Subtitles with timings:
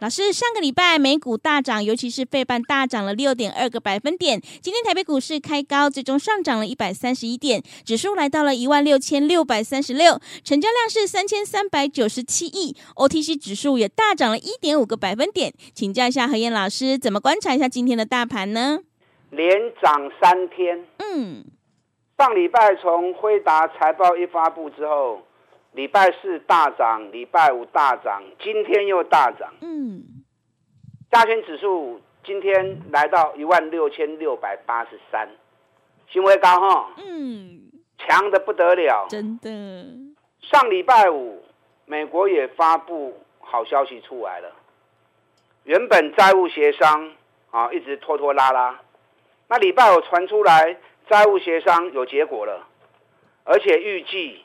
[0.00, 4.40] 老师，上个礼拜美股大涨，尤其是费半大涨了六点二个百分点。
[4.62, 12.74] 今天台北股市开高，最终上涨了一百三十一点，指数来到了一万六千六百三十六，成交量是三千三百九十七亿。
[12.96, 15.52] OTC 指数也大涨了一点五个百分点。
[15.74, 18.78] 请教一下何燕老师，怎么观察一下今天的大盘呢？
[19.28, 19.50] 连
[19.82, 20.82] 涨三天。
[20.96, 21.44] 嗯，
[22.16, 25.20] 上礼拜从辉达财报一发布之后。
[25.72, 29.54] 礼拜四大涨，礼拜五大涨，今天又大涨。
[29.60, 30.02] 嗯，
[31.12, 35.28] 加权指数今天来到一万六千六百八十三，
[36.08, 36.90] 新为高哈。
[36.96, 39.48] 嗯，强得不得了，真的。
[40.42, 41.44] 上礼拜五，
[41.86, 44.52] 美国也发布好消息出来了，
[45.62, 47.12] 原本债务协商
[47.52, 48.80] 啊一直拖拖拉拉，
[49.46, 50.76] 那礼拜五传出来
[51.08, 52.66] 债务协商有结果了，
[53.44, 54.42] 而且预计。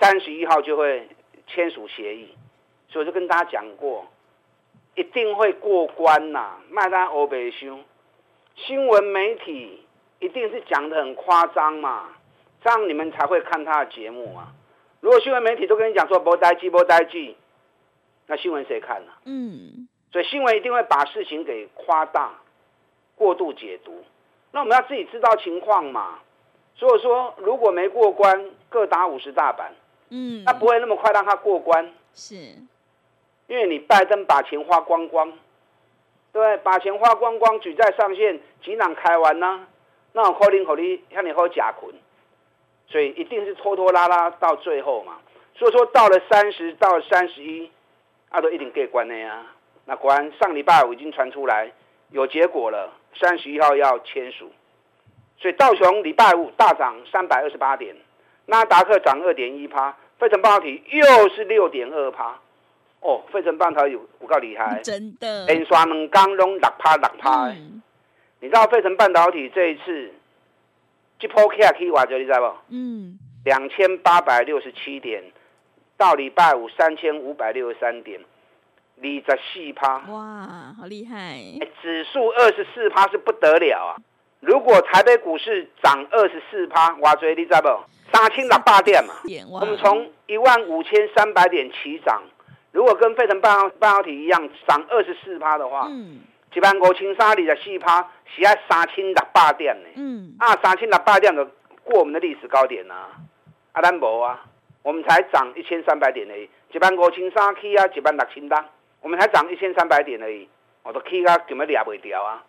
[0.00, 1.08] 三十一号就会
[1.46, 2.34] 签署协议，
[2.88, 4.06] 所以我就跟大家讲过，
[4.94, 6.60] 一定会过关呐、啊。
[6.70, 7.82] 麦当欧北兄，
[8.54, 9.84] 新闻媒体
[10.18, 12.10] 一定是讲的很夸张嘛，
[12.62, 14.52] 这样你们才会看他的节目啊。
[15.00, 17.36] 如果新闻媒体都跟你讲说不待记不待记，
[18.26, 19.22] 那新闻谁看呢、啊？
[19.24, 22.32] 嗯，所以新闻一定会把事情给夸大、
[23.14, 24.04] 过度解读。
[24.52, 26.18] 那我们要自己知道情况嘛。
[26.74, 29.72] 所以说，如果没过关，各打五十大板。
[30.10, 32.34] 嗯，那不会那么快让他过关，是，
[33.46, 35.32] 因为你拜登把钱花光光，
[36.32, 39.68] 对，把钱花光光，举债上限，几档开完呢、啊？
[40.12, 41.92] 那我可能可你让你喝甲醛，
[42.88, 45.18] 所以一定是拖拖拉拉到最后嘛。
[45.54, 47.70] 所以说到了三十到三十一，
[48.28, 49.44] 啊都一定给关的呀。
[49.86, 51.72] 那果然上礼拜五已经传出来
[52.10, 54.50] 有结果了，三十一号要签署，
[55.38, 57.96] 所以道琼礼拜五大涨三百二十八点。
[58.46, 62.38] 纳达克涨二点一趴，费城半导体又是六点二趴，
[63.00, 67.48] 哦，费城半导体有有够厉害，真的，连刷两天拢六趴六趴，
[68.40, 70.12] 你知道费城半导体这一次
[71.18, 72.56] 这波起来去多少，你知道不？
[72.70, 75.24] 嗯，两千八百六十七点，
[75.96, 78.20] 到礼拜五三千五百六十三点，
[78.98, 81.16] 二十四趴，哇，好厉害！
[81.16, 83.96] 欸、指数二十四趴是不得了啊！
[84.40, 87.68] 如果台北股市涨二十四趴，哇，最你知道不？
[88.12, 89.14] 三千六百点嘛，
[89.50, 92.22] 我们从一万五千三百点起涨，
[92.72, 96.20] 如果跟费城半导半导体一样涨二十四趴的话，嗯，
[96.54, 101.44] 一万五千三二十四趴，是要三千六百点呢，嗯，啊，三千六百点就
[101.82, 103.10] 过我们的历史高点啊，
[103.72, 104.44] 啊，咱无啊，
[104.82, 108.64] 我们才涨一千三百点而已，一万五千三起啊，一万六千单，
[109.02, 110.48] 我们才涨一千三百点而已，
[110.84, 112.42] 我都起啊，根本抓不掉啊，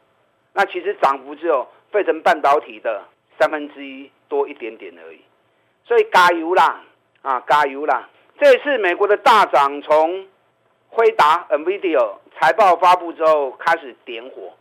[0.53, 3.03] 那其实涨幅只有费城半导体的
[3.39, 5.21] 三分之一多一点点而已。
[5.85, 6.81] 所以加油啦，
[7.21, 8.09] 啊，加油啦！
[8.39, 10.27] 这次美国的大涨，从
[10.89, 14.53] 辉达 NVIDIA 财报发布之后开始点火，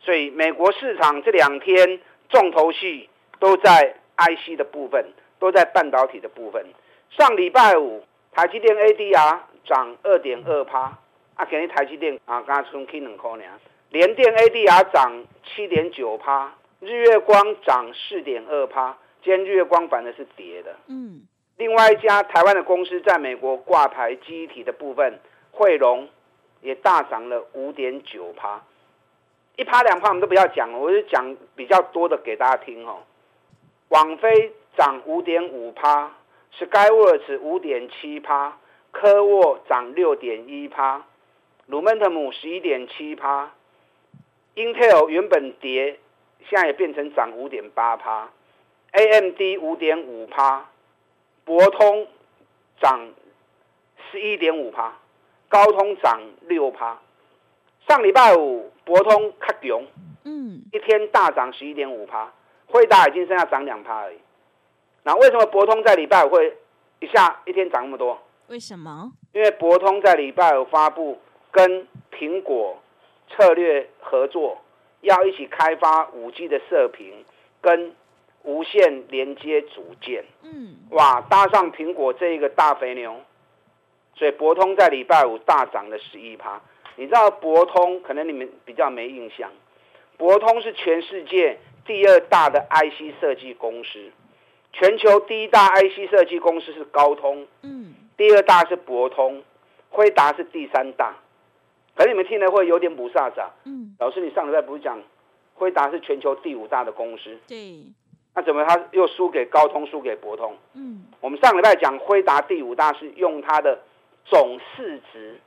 [0.00, 3.08] 所以美国市场这两天重头戏
[3.38, 5.04] 都在 IC 的部分，
[5.38, 6.64] 都在半导体的部分。
[7.10, 10.96] 上礼拜五，台积电 ADR 涨二点二趴，
[11.34, 13.44] 啊，今日台积电啊，刚从起两块呢，
[13.90, 18.96] 联电 ADR 涨七点九趴，日月光涨四点二趴。
[19.20, 20.76] 今天日月光反而是跌的。
[20.86, 21.22] 嗯，
[21.56, 25.18] 另外一家台湾的公司在美国挂牌记忆体的部分，
[25.50, 26.08] 慧荣
[26.60, 28.62] 也大涨了五点九趴，
[29.56, 33.02] 一趴两趴我们都不要讲，我就讲比较多的给大家听哦。
[33.88, 36.12] 网飞涨五点五趴
[36.56, 38.56] ，Skyworks 五点七趴，
[38.92, 41.04] 科沃涨六点一趴，
[41.66, 43.50] 鲁门特姆十一点七趴
[44.54, 45.98] ，Intel 原本跌，
[46.48, 48.30] 现在也变成涨五点八趴。
[48.92, 50.68] AMD 五点五趴，
[51.44, 52.06] 博通
[52.80, 53.08] 涨
[54.10, 54.92] 十一点五趴，
[55.48, 56.98] 高通涨六趴。
[57.88, 59.86] 上礼拜五博通较强，
[60.24, 62.32] 嗯，一天大涨十一点五趴，
[62.66, 64.18] 惠达已经剩下涨两趴而已。
[65.04, 66.56] 那为什么博通在礼拜五会
[66.98, 68.20] 一下一天涨那么多？
[68.48, 69.12] 为什么？
[69.32, 71.18] 因为博通在礼拜五发布
[71.52, 72.76] 跟苹果
[73.30, 74.58] 策略合作，
[75.00, 77.24] 要一起开发五 G 的射频。
[77.62, 77.94] 跟
[78.42, 83.20] 无线连接组件，嗯，哇，搭上苹果这一个大肥牛，
[84.14, 86.58] 所以博通在礼拜五大涨了十一趴。
[86.96, 89.50] 你知道博通可能你们比较没印象，
[90.16, 94.10] 博通是全世界第二大的 IC 设计公司，
[94.72, 99.42] 全球第一大 IC 设计公司是高通，嗯，第二大是博通，
[99.90, 101.14] 辉达是第三大。
[102.00, 104.98] 可能你们听了会有点不飒飒，嗯，老师你上礼拜不是讲
[105.52, 107.84] 辉达是全球第五大的公司，对，
[108.34, 110.56] 那怎么他又输给高通，输给博通？
[110.72, 113.78] 嗯，我们上礼拜讲辉达第五大是用它的
[114.24, 115.38] 总市值。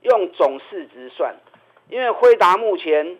[0.00, 1.36] 用总市值算，
[1.90, 3.18] 因为辉达目前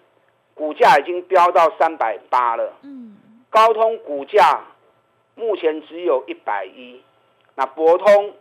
[0.54, 2.72] 股价已经飙到三百八了。
[2.80, 3.18] 嗯。
[3.50, 4.62] 高通股价
[5.34, 7.02] 目前只有一百一，
[7.54, 8.32] 那博通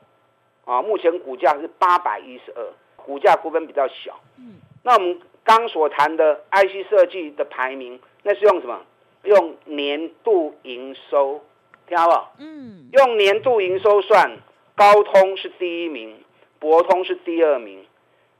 [0.63, 2.63] 啊，目前股价是八百一十二，
[3.09, 4.19] 股价股本比较小。
[4.37, 4.57] 嗯。
[4.83, 8.79] 那我们刚所谈的 IC 设计的排名，那是用什么？
[9.23, 11.43] 用年度营收，
[11.87, 12.35] 听好不好？
[12.37, 12.87] 嗯。
[12.93, 14.37] 用年度营收算，
[14.75, 16.23] 高通是第一名，
[16.59, 17.83] 博通是第二名。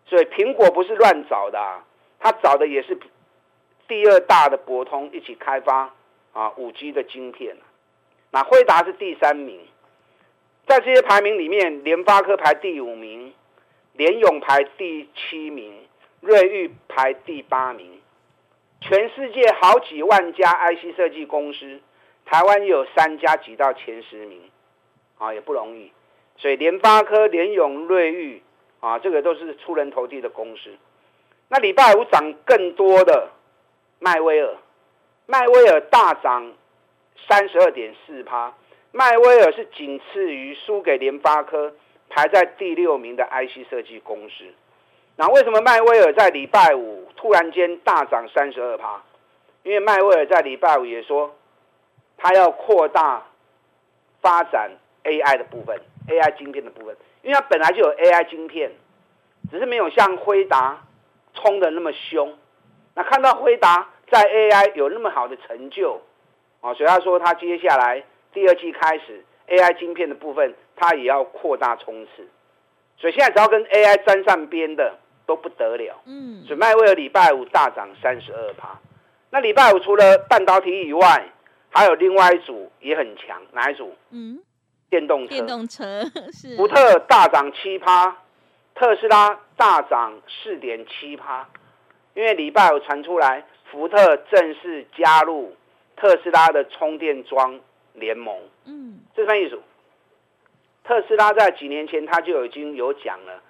[0.06, 1.84] 所以苹果不是乱找的，啊，
[2.20, 2.96] 他找的也是
[3.88, 5.92] 第二大的博通一起开发
[6.34, 7.58] 啊五 G 的晶片。
[8.30, 9.60] 那惠达是第三名，
[10.68, 13.34] 在这些排名里面，联发科排第五名，
[14.00, 15.74] 联咏排第七名，
[16.22, 18.00] 瑞昱排第八名。
[18.80, 21.82] 全世界好几万家 IC 设计公司，
[22.26, 24.40] 台湾有三家挤到前十名，
[25.18, 25.92] 啊也不容易。
[26.38, 28.42] 所以联发科、联咏、瑞昱。
[28.80, 30.70] 啊，这个都是出人头地的公司。
[31.50, 33.28] 那礼拜五涨更多的
[34.00, 34.56] 迈威尔，
[35.26, 36.54] 迈威尔大涨
[37.28, 38.54] 三十二点四趴，
[38.94, 41.74] 迈威尔是仅次于输给联发科，
[42.10, 44.46] 排在第六名的 IC 设计公司。
[45.16, 49.04] 那为什么迈威尔在礼拜五突然间大涨三十二趴？
[49.64, 51.36] 因为迈威尔在礼拜五也说，
[52.18, 53.26] 他要扩大
[54.22, 54.72] 发展
[55.04, 56.96] AI 的部分，AI 晶片的部分。
[57.22, 58.72] 因为它本来就有 AI 晶片，
[59.52, 60.82] 只是没有像辉达
[61.34, 62.38] 冲的那么凶。
[62.96, 66.02] 那看到辉达在 AI 有那么好的成就，
[66.62, 68.02] 啊，所以他说他接下来
[68.32, 72.28] 第二季开始 AI 晶片的部分，它也要扩大冲刺。
[72.98, 76.02] 所以现在只要跟 AI 沾上边的都不得了。
[76.06, 76.44] 嗯。
[76.46, 78.80] 所以迈威尔礼拜五大涨三十二趴。
[79.32, 81.26] 那礼拜五除了半导体以外，
[81.70, 83.96] 还有另外一组也很强，哪一组？
[84.12, 84.40] 嗯。
[84.90, 86.04] 电动车，电动车
[86.34, 88.18] 是福特大涨七趴，
[88.74, 91.48] 特斯拉大涨四点七趴，
[92.16, 95.56] 因为礼拜五传出来，福特正式加入
[95.96, 97.60] 特斯拉的充电桩
[97.94, 98.38] 联盟。
[98.66, 99.60] 嗯，这什么意思？
[100.84, 103.42] 特斯拉在几年前他就已经有讲了，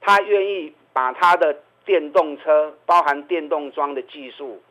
[0.00, 4.62] 他愿意把他的电动车包含电动桩的技术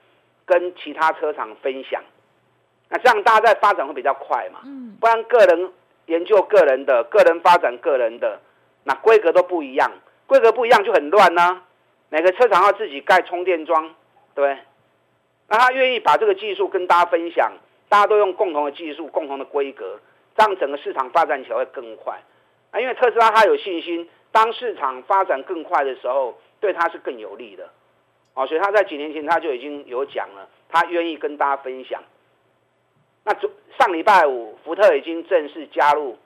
[0.45, 2.01] 跟其他车厂分享，
[2.89, 4.59] 那这样大家在发展会比较快嘛？
[4.65, 5.71] 嗯，不然个人。
[6.07, 8.41] 研究个人的，个人发展个人的，
[8.83, 9.89] 那规格都不一样，
[10.27, 11.63] 规格不一样就很乱呢、啊。
[12.09, 13.95] 每个车厂要自己盖充电桩，
[14.35, 14.57] 对。
[15.47, 17.53] 那他愿意把这个技术跟大家分享，
[17.89, 19.99] 大家都用共同的技术、共同的规格，
[20.35, 22.19] 这样整个市场发展起来会更快。
[22.71, 27.69] 啊，因为特斯拉他有信心，当市场发展更快的时候，对他是更有利的。
[28.33, 32.01] 哦，所以他在几年前他就已经有讲了，他愿意跟大家分享。
[33.23, 33.33] 那
[33.77, 36.17] 上礼拜五，福特已经正式加入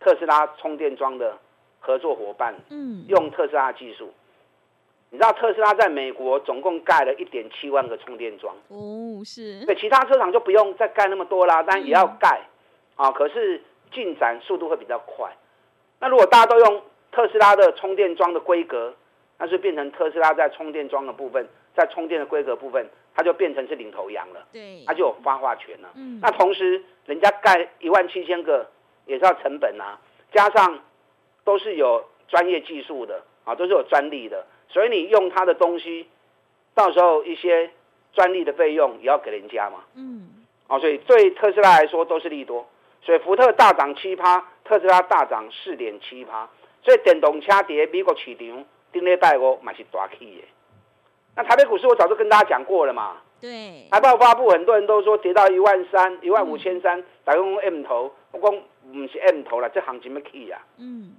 [0.00, 1.38] 特斯拉充电桩的
[1.78, 4.12] 合作伙伴，嗯，用特斯拉技术。
[5.12, 9.64] 你知道特斯拉在美国总共盖了一点七万个充电桩，哦，是。
[9.66, 12.40] 对，其他车厂就不用再盖那么多啦，但也要盖，
[12.96, 15.30] 啊，可是进展速度会比较快。
[16.00, 18.94] 那如果大家都用特斯拉的充电桩的规格，
[19.38, 22.88] 那就变成特斯拉在充电桩的部分，在充电的规格部分。
[23.14, 25.90] 它就变成是领头羊了，对，它就有发话权了。
[25.96, 28.66] 嗯，那同时人家盖一万七千个
[29.04, 30.00] 也是要成本啊，
[30.32, 30.80] 加上
[31.44, 36.08] 都是有专业技术的啊，都是有专利的，所以你用他的东西，
[36.74, 37.70] 到时候一些
[38.14, 39.84] 专利的费用也要给人家嘛。
[39.94, 40.28] 嗯，
[40.66, 42.66] 哦，所以对特斯拉来说都是利多，
[43.02, 46.48] 所以福特大涨七趴，特斯拉大涨四点七趴，
[46.82, 50.42] 所以电动车在美国市场顶礼拜五嘛是大起的。
[51.36, 58.62] 那台北股市我早就跟大家讲过了嘛，对，财报发布很多人都说跌到一万三、一万五千三，大家讲 M 头，我讲
[58.92, 60.58] 不是 M 头了，这行情要起呀。
[60.78, 61.14] 嗯，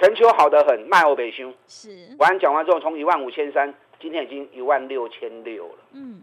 [0.00, 1.52] 全球好得很，卖欧北凶。
[1.68, 5.78] 是，完讲完之后，从一万五千三，今天已经一万六千六了。
[5.92, 6.22] 嗯，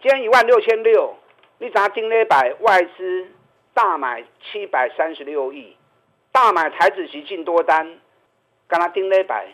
[0.00, 1.14] 今天一万六千六，
[1.58, 3.26] 你咋盯了一百外资
[3.74, 5.76] 大买七百三十六亿，
[6.32, 7.98] 大买台指期进多单，
[8.66, 9.46] 刚刚盯了一百。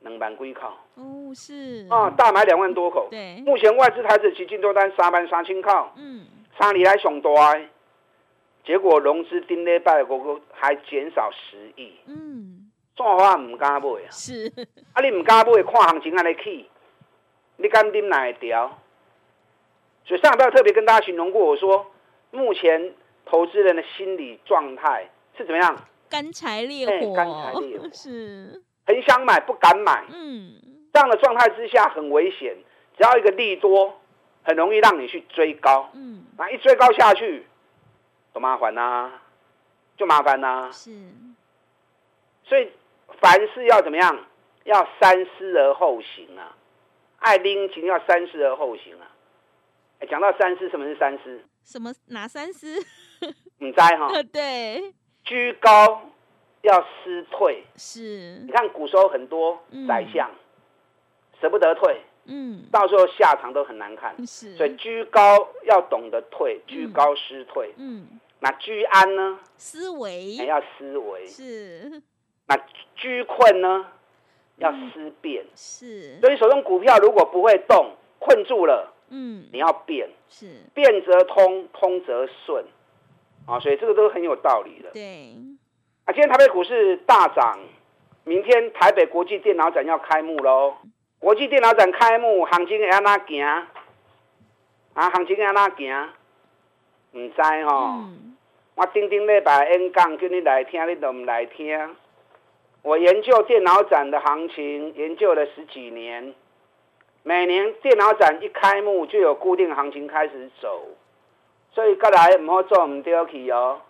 [0.00, 3.08] 两万几口哦，是啊，大买两万多口。
[3.10, 5.90] 对，目前外资台指期进多单三万三千口。
[5.96, 6.24] 嗯，
[6.56, 7.30] 三年来上大，
[8.68, 11.90] 结果融资顶礼拜个个还减少十亿。
[12.06, 14.10] 嗯，算法唔敢买啊。
[14.10, 14.52] 是，
[14.92, 16.68] 啊你唔敢买，看行情安尼起，
[17.56, 18.78] 你敢顶哪会调？
[20.04, 21.86] 所以上礼拜特别跟大家形容过，我说
[22.30, 22.92] 目前
[23.24, 25.08] 投资人的心理状态
[25.38, 25.74] 是怎么样？
[26.10, 30.04] 干柴烈火，干柴烈火 是，很想买不敢买。
[30.12, 30.52] 嗯，
[30.92, 32.54] 这样的状态之下很危险，
[32.98, 33.98] 只要一个利多，
[34.42, 35.88] 很容易让你去追高。
[35.94, 37.46] 嗯，那一追高下去，
[38.38, 39.22] 多麻烦呐、啊，
[39.96, 40.70] 就麻烦呐、啊。
[40.70, 40.92] 是，
[42.44, 42.70] 所以
[43.20, 44.16] 凡事要怎么样？
[44.62, 46.54] 要三思而后行啊！
[47.18, 49.10] 爱拎情要三思而后行啊！
[49.98, 51.40] 哎，讲到三思，什么是三思？
[51.64, 52.76] 什么哪三思？
[53.58, 54.08] 你猜哈？
[54.32, 56.02] 对，居高
[56.62, 57.64] 要思退。
[57.76, 60.30] 是，你看古时候很多宰相
[61.40, 64.14] 舍不得退，嗯，到时候下场都很难看。
[64.24, 67.72] 是，所以居高要懂得退，居高思退。
[67.78, 68.06] 嗯，
[68.40, 69.38] 那居安呢？
[69.56, 71.26] 思维要思维。
[71.26, 72.02] 是，
[72.46, 72.56] 那
[72.94, 73.86] 居困呢？
[74.56, 75.44] 要思变。
[75.54, 78.94] 是，所以手中股票如果不会动，困住了。
[79.10, 82.62] 嗯，你要变，是变则通，通则顺，
[83.46, 84.90] 啊，所以这个都很有道理的。
[84.92, 85.34] 对，
[86.04, 87.58] 啊，今天台北股市大涨，
[88.24, 90.74] 明天台北国际电脑展要开幕喽。
[91.18, 93.42] 国际电脑展开幕，行情会安怎行？
[94.92, 96.10] 啊，行情会安怎行？
[97.12, 97.86] 唔知吼。
[97.86, 98.36] 嗯、
[98.74, 101.96] 我顶顶礼拜演讲叫你来听，你都唔来听。
[102.82, 106.34] 我研究电脑展的行情，研究了十几年。
[107.24, 110.86] 每年电脑展一开幕，就有固定行情开始走，
[111.72, 113.80] 所以过来唔好做唔对去哦。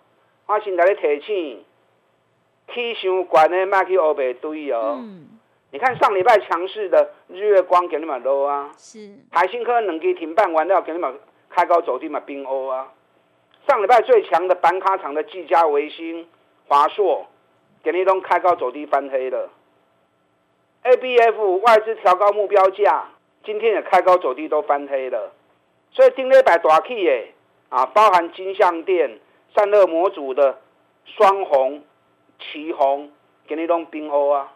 [0.47, 1.63] 我先来你提醒，
[2.73, 4.97] 起伤悬的卖去乌白堆哦。
[4.97, 5.39] 嗯、
[5.71, 11.17] 你看上礼拜强势的日月光给你们搂啊，是台新科两支停办完了给你们
[11.49, 12.91] 开高走低嘛冰欧啊。
[13.67, 16.27] 上礼拜最强的板卡厂的技嘉、维星、
[16.67, 17.27] 华硕，
[17.83, 19.49] 给你拢开高走低翻黑了。
[20.83, 23.05] A B F 外资调高目标价。
[23.41, 25.31] 今天也开高走低都翻黑了，
[25.91, 27.33] 所以顶礼拜大起诶，
[27.69, 29.17] 啊，包含金像电、
[29.55, 30.59] 散热模组的
[31.05, 31.81] 双红、
[32.37, 33.09] 旗红，
[33.47, 34.51] 给你拢冰欧啊，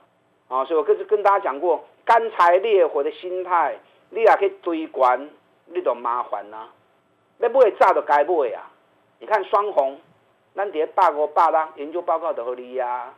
[0.50, 3.80] 啊，所以我跟跟大家讲过，干柴烈火的心态，
[4.10, 5.30] 你也可以追关，
[5.68, 6.70] 你就麻烦啦、啊。
[7.40, 8.70] 要买早就该买啊！
[9.24, 9.98] 你看双红，
[10.54, 13.14] 咱伫百五百六研究报告就互你啊，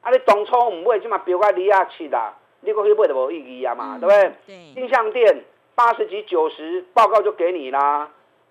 [0.00, 2.34] 啊，你当初唔买，即嘛飙到二啊七啦。
[2.62, 4.32] 你过去买就无意义啊嘛，嗯、对不对？
[4.46, 4.72] 对。
[4.72, 5.44] 金像电
[5.74, 8.08] 八十几九十报告就给你啦，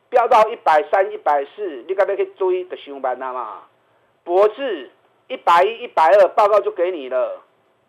[0.10, 3.63] 飙到一百三一百四，你该不要去追的上班啦嘛？
[4.24, 4.91] 博智
[5.27, 7.41] 一百一一百二报告就给你了，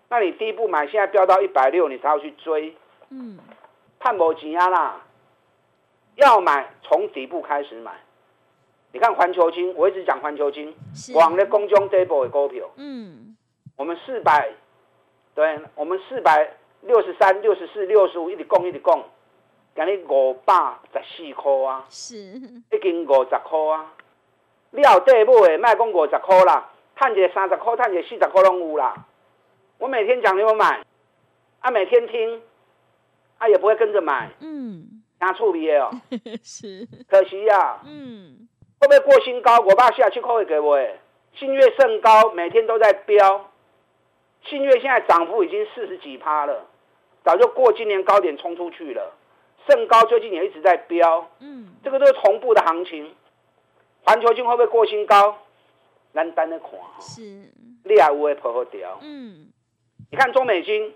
[0.08, 2.74] 那你第一步买，现在飙到一百六，你才要去追。
[3.10, 3.38] 嗯。
[4.00, 5.02] 看无钱啊啦，
[6.14, 7.92] 要买从底部开始买。
[8.92, 10.74] 你看环球金，我一直讲环球金，
[11.14, 12.68] 往的公中这一波的股票。
[12.76, 13.36] 嗯。
[13.76, 14.50] 我们四百。
[15.34, 19.04] 对，我们四百六十三、六十四、六十五，一直供一直供，
[19.72, 23.94] 给你五百十四块啊，是，已经五十块啊。
[24.70, 29.06] 你要底部的，卖讲五十块啦，赚一个三十块，赚一个四十块拢有啦。
[29.78, 30.84] 我每天讲你们买，
[31.60, 32.42] 啊，每天听，
[33.36, 35.90] 啊，也不会跟着买，嗯，拿醋鼻的哦，
[36.42, 38.47] 是，可惜呀、啊，嗯，
[38.80, 39.58] 会不会过新高？
[39.60, 40.78] 五百四十七块会给我，
[41.34, 43.50] 信越甚高，每天都在飙。
[44.44, 46.64] 信越现在涨幅已经四十几趴了，
[47.24, 49.12] 早就过今年高点冲出去了。
[49.66, 53.14] 盛高最近也一直在飙，嗯，这个都是同步的行情。
[54.04, 55.36] 环球金会不会过新高？
[56.12, 56.70] 难单的看，
[57.00, 58.98] 是，你也有会破好掉。
[59.02, 59.52] 嗯，
[60.10, 60.94] 你看中美金，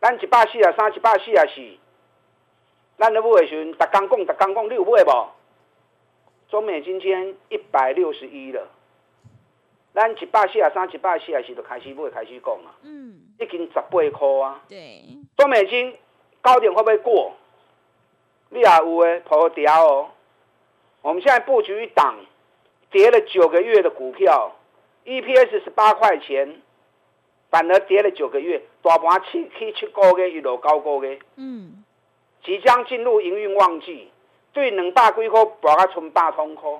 [0.00, 1.62] 咱一百四啊三，一百四啊四，
[2.98, 5.28] 咱咧买的时候，逐工讲，逐工讲，你有买无？
[6.48, 8.68] 中美晶今天一百六十一了。
[9.92, 12.76] 咱一百四啊三，一百四啊四就开始买，开始讲啊。
[12.82, 14.62] 嗯，已经十八块啊。
[14.68, 15.02] 对。
[15.36, 15.96] 中美金
[16.42, 17.32] 高点会不会过？
[18.50, 20.10] 你也有诶，破掉哦。
[21.02, 22.14] 我们现在布局一档，
[22.90, 24.54] 跌了九个月的股票
[25.04, 26.60] ，EPS 十八块钱，
[27.50, 31.18] 反而跌了九个月，大盘七七七个月一路高个月。
[31.36, 31.82] 嗯。
[32.44, 34.10] 即将进入营运旺季，
[34.56, 36.70] 对两百几块，博啊存百通块。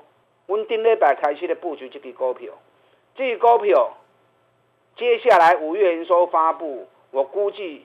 [0.46, 2.50] 我们顶礼拜开始的布局这支股票。
[3.14, 3.92] 这个股票
[4.96, 7.84] 接下来五月营收发布，我估计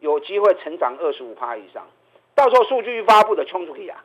[0.00, 1.86] 有机会成长二十五趴以上。
[2.34, 4.02] 到时候数据发布的冲出去啊，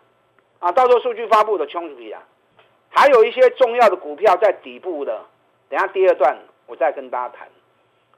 [0.59, 2.21] 啊，到时候数据发布的冲出去啊。
[2.89, 5.21] 还有一些重要的股票在底部的，
[5.69, 7.47] 等下第二段我再跟大家谈。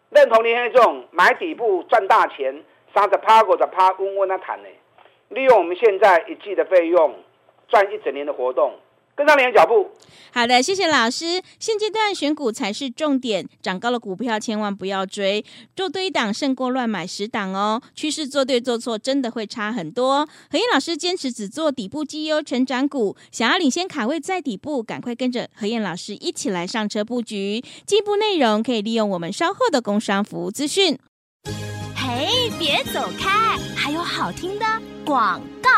[0.09, 2.63] 认同林黑这种买底部赚大钱，
[2.95, 4.69] 三十趴、五十趴，稳稳的谈呢。
[5.29, 7.15] 利用我们现在一季的费用，
[7.67, 8.73] 赚一整年的活动。
[9.17, 9.89] 跟上你的脚步。
[10.33, 11.41] 好的，谢谢老师。
[11.57, 15.41] 现阶段选股才是重点，涨高的股票千万不要追，
[15.73, 17.81] 做对一档胜过乱买十档哦。
[17.93, 20.27] 趋势做对做错真的会差很多。
[20.51, 27.63] 何燕老师坚持只做底部绩优成长股，想要领先卡位在底部，赶快跟着何燕老师一起来上车布局。
[27.85, 30.99] 进一步内容可以利用我们稍后的工商服务资讯。
[32.17, 34.65] 哎，别走开，还有好听的
[35.03, 35.69] 广告。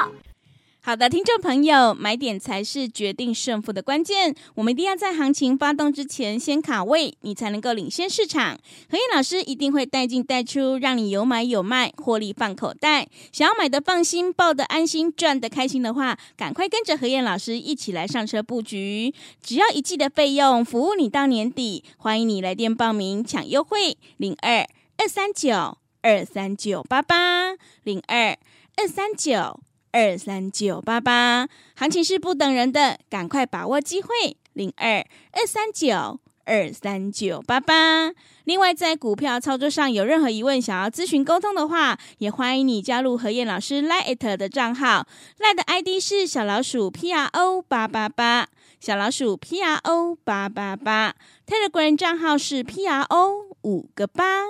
[0.80, 4.36] 好的，听众朋友，买点才是决定胜负的关键。
[4.54, 8.56] 我们一定要在行情发动之前先卡位，你才能够领先市场。
[8.88, 13.08] 何燕老师一定会带进带出，让你有买有卖，获利放口袋。
[13.32, 19.12] 想要买的放心，抱的安心，赚的开心的话，赶快跟着何燕老师一起来上车布局。
[19.42, 21.84] 只要一季的费用，服务你到年底。
[21.98, 28.38] 欢迎你来电报名抢优惠，零二二三九二三九八八零二
[28.76, 29.60] 二三九。
[29.90, 34.38] 二三九八八，行情是不等人的，赶快把握机会。
[34.54, 38.12] 零二二三九二三九八八。
[38.44, 45.08] 另外，在股票操作上有任何疑问，想要咨询沟通的话，也欢迎你加入何燕老师 Line 的账号
[45.40, 48.50] lie 的 ID 是小老鼠 P R O 八八八，
[48.80, 51.16] 小老鼠 P R O 八八八。
[51.48, 54.44] Telegram 账号是 P R O 五个八。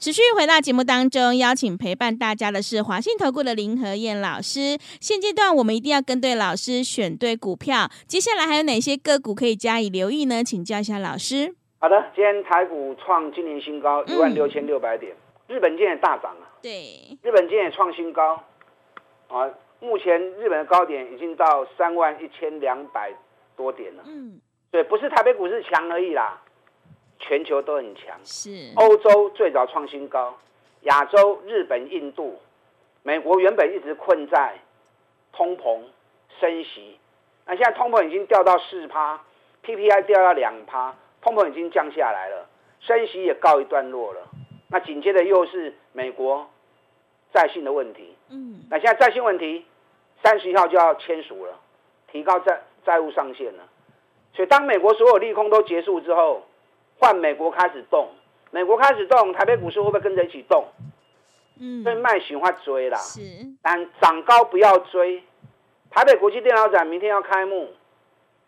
[0.00, 4.78] 持续回到节目当中，邀请陪伴大家的是华信投顾的林和燕老师。
[5.00, 7.90] 现阶段我们一定要跟对老师，选对股票。
[8.06, 10.44] 接下来还有哪些个股可以加以留意呢？
[10.44, 11.52] 请教一下老师。
[11.80, 15.12] 好的，今天台股创今年新高一万六千六百点，
[15.48, 16.46] 嗯、日本今天也大涨啊。
[16.62, 18.40] 对，日本今天也创新高
[19.26, 19.50] 啊。
[19.80, 23.12] 目前日本的高点已经到三万一千两百
[23.56, 24.04] 多点了。
[24.06, 24.40] 嗯，
[24.70, 26.40] 对，不是台北股市强而已啦。
[27.28, 28.72] 全球都很强，是。
[28.76, 30.34] 欧洲最早创新高，
[30.84, 32.40] 亚洲、日本、印度、
[33.02, 34.56] 美国原本一直困在
[35.30, 35.78] 通膨
[36.40, 36.98] 升息，
[37.44, 39.20] 那现在通膨已经掉到四趴
[39.62, 42.48] ，PPI 掉到两趴，通膨已经降下来了，
[42.80, 44.26] 升息也告一段落了。
[44.70, 46.48] 那紧接着又是美国
[47.34, 49.66] 债信的问题，嗯，那现在债信问题
[50.24, 51.60] 三十一号就要签署了，
[52.10, 53.64] 提高债债务上限了，
[54.32, 56.42] 所以当美国所有利空都结束之后。
[56.98, 58.08] 换美国开始动，
[58.50, 60.66] 美国开始动，台北股市会不会跟着一起动？
[61.60, 63.20] 嗯，所以卖喜欢追啦，是，
[63.62, 65.22] 但涨高不要追。
[65.90, 67.70] 台北国际电脑展明天要开幕，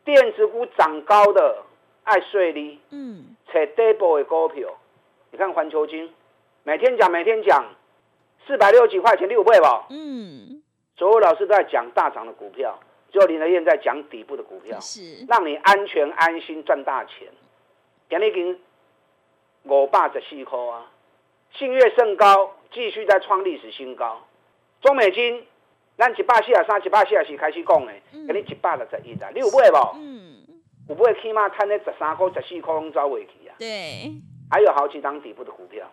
[0.05, 1.63] 电子股涨高的
[2.05, 4.69] 爱税利，嗯，扯底部的股票，
[5.31, 6.13] 你看环球金，
[6.65, 7.65] 每天讲每天讲，
[8.47, 10.63] 四百六十几块钱六倍吧，嗯，
[10.97, 12.79] 所有老师都在讲大涨的股票，
[13.11, 17.29] 只有林德燕在讲底部的股票，是，让你安全安心赚大钱。
[18.11, 18.59] 今日已经
[19.63, 20.91] 五百十四块啊，
[21.53, 24.21] 信越甚高，继续在创历史新高。
[24.83, 25.47] 中美金，
[25.97, 29.95] 咱一百四十三、一百四十四开始讲的，今日一百六十一啊，你有买无？
[29.95, 30.43] 嗯，
[30.89, 33.55] 有买起码赚咧十三块、十四块拢走未去啊。
[33.61, 34.11] 对，
[34.51, 35.89] 还有好几档底部的股票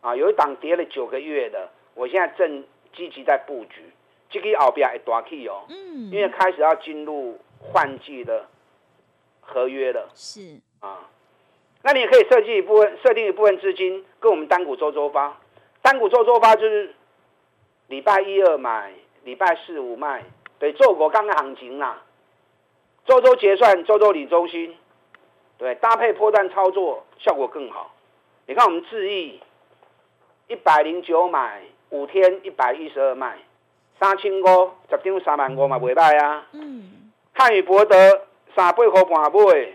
[0.00, 3.82] 啊，有一档跌了九个月的，我现在正积极在布局，
[4.30, 5.64] 这个后边会大起哦。
[5.70, 8.46] 嗯，因为开始要进入换季的
[9.40, 10.08] 合约了。
[10.14, 11.10] 是啊。
[11.88, 15.38] 那你也可以设计一部分，设定一部分资金跟我们单股周周发，
[15.80, 16.94] 单股周周发就是
[17.86, 18.92] 礼拜一二买，
[19.24, 20.22] 礼拜四五卖，
[20.58, 22.02] 对，做过刚的行情啦，
[23.06, 24.76] 周周结算，周周领周薪，
[25.56, 27.94] 对，搭配破段操作效果更好。
[28.46, 29.40] 你看我们智毅
[30.48, 33.38] 一百零九买，五天一百一十二卖，
[33.98, 36.46] 三千五十张三万五嘛，袂歹啊。
[36.52, 37.10] 嗯。
[37.32, 37.96] 汉语博德
[38.54, 39.72] 三八块半买。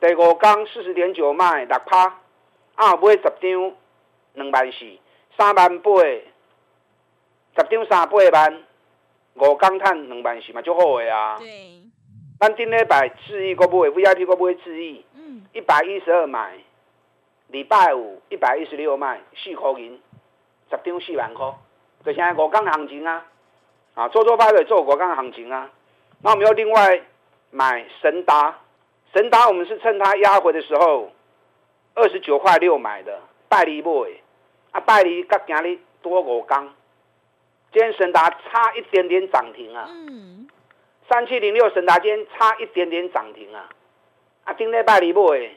[0.00, 2.04] 第五天四十点九卖六趴，
[2.76, 3.72] 啊买十张
[4.34, 4.86] 两万四，
[5.36, 8.62] 三万八，十张三八万，
[9.34, 11.36] 五天赚两万四嘛，就好诶啊。
[11.38, 11.82] 对。
[12.38, 16.56] 咱顶礼拜智易个买 VIP 个买智易，嗯，一百一十二买，
[17.48, 20.00] 礼拜五一百一十六卖，四块银，
[20.70, 21.52] 十张四万块，
[22.04, 23.26] 就现在五天行情啊，
[23.94, 25.68] 啊，做做派对做五天行情啊，
[26.22, 27.02] 那我们要另外
[27.50, 28.56] 买神达。
[29.12, 31.10] 神达，我们是趁它压回的时候，
[31.94, 33.90] 二十九块六买的，拜利买，
[34.72, 36.74] 啊拜利甲今日多五刚，
[37.72, 40.46] 今天神达差一点点涨停啊，嗯，
[41.08, 43.70] 三七零六神达今天差一点点涨停啊，
[44.44, 45.50] 啊今天拜利买，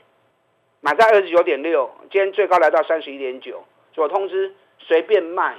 [0.80, 5.58] 买在二十九点六，今天最高来到三十一点九，所通知随便卖，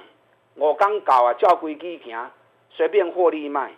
[0.54, 2.30] 我刚搞啊，叫规矩行，
[2.70, 3.70] 随便获利卖，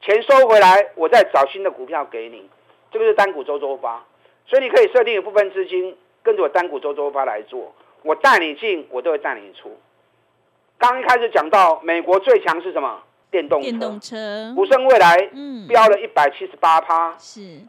[0.00, 2.48] 钱收回来，我再找新的股票给你。
[2.90, 4.04] 这个是单股周周发，
[4.46, 9.78] 所以你可以设定一部分资金跟着我单股周周发来做，我带你进，我都会带你出。
[10.78, 13.02] 刚一开始讲到美国最强是什么？
[13.30, 15.68] 电动电动车，普胜未来嗯。
[15.68, 17.60] 飙了一百七十八趴，是。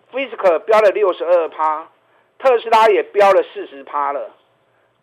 [0.66, 1.88] 飙了六十二趴，
[2.40, 4.32] 特斯拉也飙了四十趴了。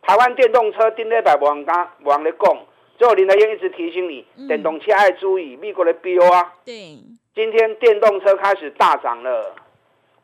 [0.02, 2.58] 台湾电动车丁磊百往刚王来讲，
[2.96, 6.54] 最后林德燕一直提醒你，嗯、电动车要注意美国的标啊。
[6.64, 6.98] 对，
[7.34, 9.54] 今天电动车开始大涨了，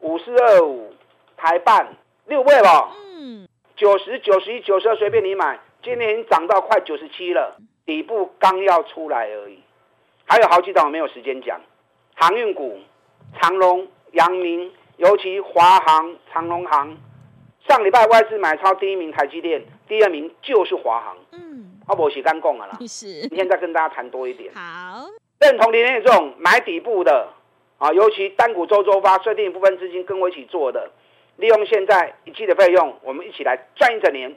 [0.04, 0.92] 五四二五
[1.34, 2.90] 台半六位了。
[3.16, 9.58] 嗯，九十九十一九十二随便你买，今年已经涨到快九十七了，底部刚要出来而已。
[10.26, 11.58] 还有好几档我没有时间讲，
[12.14, 12.78] 航运股，
[13.40, 16.94] 长隆、阳明，尤其华航、长隆航。
[17.66, 21.16] 上礼拜外资买超第一名台积电，第二名就是华航。
[21.32, 24.52] 嗯，阿伯时间讲了啦，是，今天再跟大家谈多一点。
[24.54, 25.06] 好，
[25.40, 27.26] 认同林林这种买底部的
[27.78, 30.90] 啊，尤其单股周周发，设定一部分资金跟我一起做的。
[31.36, 34.32] 利用现在一季的费用，我们一起来赚一整年。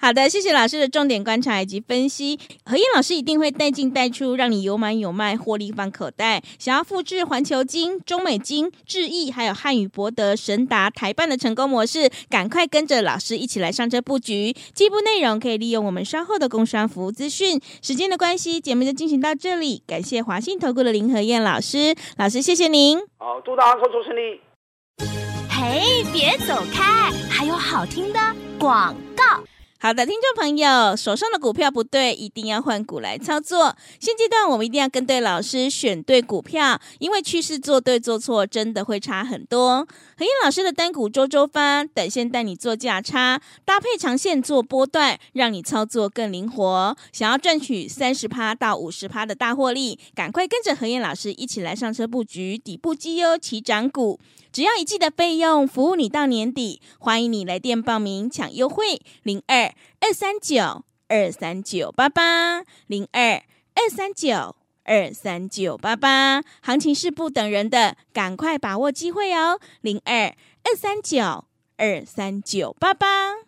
[0.00, 2.38] 好的，谢谢老师的重点观察以及分析。
[2.64, 6.42] 何燕老师一定会带进带出，让你有买有卖，获利放口袋。
[6.58, 14.54] 想要复制环球金、中美金、智毅，还有汉语博德、神达、台办的成功模式，赶快跟着老师一起来上车布局。
[14.72, 17.60] 进一步内容可以利用我们稍后的工商服务资讯。
[17.82, 19.82] 时间的关系，节目就进行到这里。
[19.86, 22.98] 感谢华信投顾的林何燕老师，老师谢谢您。
[23.18, 25.27] 好，祝大家操作顺利。
[25.60, 27.10] 嘿，别走开！
[27.28, 28.20] 还有好听的
[28.60, 29.42] 广告。
[29.80, 33.76] 好的，听众朋友，手上的股票不对，一定要换股来操作。
[33.98, 39.84] 现阶段我们一定要跟对老师，选对股票，因为趋势做对做错真的会差很多。
[40.16, 46.96] 何燕老师的单股周周发，短线带你做价差，搭配长线做波段，让你操作更灵活。
[47.12, 54.20] 想要赚取三十趴到五十趴的大获利，赶快跟着何燕老师一起来上车布局底部绩优起涨股。
[54.58, 56.82] 只要一季的费用，服务你到年底。
[56.98, 63.44] 欢迎你来电报名抢优惠，零二二三九二三九八八，零二
[63.76, 66.42] 二三九二三九八八。
[66.60, 71.44] 行情是不等人的，赶快把握机会哦，零二二三九
[71.76, 73.47] 二三九八八。